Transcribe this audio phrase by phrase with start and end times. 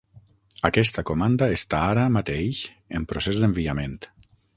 [0.69, 2.61] Aquesta comanda està ara mateix
[3.01, 3.95] en procés d'enviament.